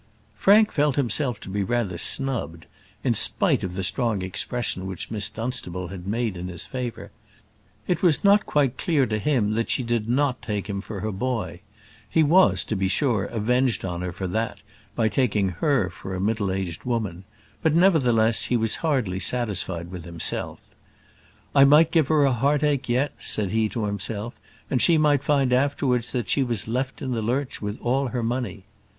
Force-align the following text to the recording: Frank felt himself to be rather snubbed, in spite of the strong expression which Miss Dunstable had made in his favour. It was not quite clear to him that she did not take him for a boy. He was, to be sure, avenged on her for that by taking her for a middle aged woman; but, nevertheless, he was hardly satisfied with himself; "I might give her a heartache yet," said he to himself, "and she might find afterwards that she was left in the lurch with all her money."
Frank 0.35 0.71
felt 0.71 0.95
himself 0.95 1.39
to 1.41 1.47
be 1.47 1.61
rather 1.61 1.95
snubbed, 1.95 2.65
in 3.03 3.13
spite 3.13 3.63
of 3.63 3.75
the 3.75 3.83
strong 3.83 4.23
expression 4.23 4.87
which 4.87 5.11
Miss 5.11 5.29
Dunstable 5.29 5.89
had 5.89 6.07
made 6.07 6.37
in 6.37 6.47
his 6.47 6.65
favour. 6.65 7.11
It 7.87 8.01
was 8.01 8.23
not 8.23 8.47
quite 8.47 8.79
clear 8.79 9.05
to 9.05 9.19
him 9.19 9.53
that 9.53 9.69
she 9.69 9.83
did 9.83 10.09
not 10.09 10.41
take 10.41 10.65
him 10.67 10.81
for 10.81 11.01
a 11.01 11.11
boy. 11.13 11.61
He 12.09 12.23
was, 12.23 12.63
to 12.63 12.75
be 12.75 12.87
sure, 12.87 13.25
avenged 13.25 13.85
on 13.85 14.01
her 14.01 14.11
for 14.11 14.27
that 14.29 14.63
by 14.95 15.07
taking 15.07 15.49
her 15.59 15.91
for 15.91 16.15
a 16.15 16.19
middle 16.19 16.51
aged 16.51 16.83
woman; 16.83 17.23
but, 17.61 17.75
nevertheless, 17.75 18.45
he 18.45 18.57
was 18.57 18.77
hardly 18.81 19.19
satisfied 19.19 19.91
with 19.91 20.03
himself; 20.05 20.57
"I 21.53 21.63
might 21.63 21.91
give 21.91 22.07
her 22.07 22.23
a 22.25 22.33
heartache 22.33 22.89
yet," 22.89 23.13
said 23.19 23.51
he 23.51 23.69
to 23.69 23.85
himself, 23.85 24.33
"and 24.67 24.81
she 24.81 24.97
might 24.97 25.23
find 25.23 25.53
afterwards 25.53 26.11
that 26.11 26.27
she 26.27 26.41
was 26.41 26.67
left 26.67 27.03
in 27.03 27.11
the 27.11 27.21
lurch 27.21 27.61
with 27.61 27.79
all 27.81 28.07
her 28.07 28.23
money." 28.23 28.65